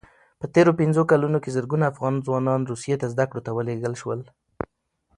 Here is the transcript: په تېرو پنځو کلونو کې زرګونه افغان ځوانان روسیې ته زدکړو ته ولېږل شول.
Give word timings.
په 0.39 0.45
تېرو 0.53 0.71
پنځو 0.81 1.01
کلونو 1.11 1.37
کې 1.43 1.53
زرګونه 1.57 1.85
افغان 1.91 2.15
ځوانان 2.27 2.61
روسیې 2.69 2.95
ته 3.01 3.07
زدکړو 3.13 3.41
ته 3.45 3.51
ولېږل 3.53 3.93
شول. 4.01 4.19